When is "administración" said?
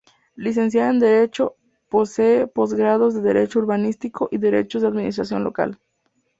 4.87-5.43